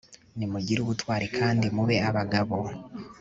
[0.37, 2.57] nimugire ubutwari kandi mube abagabo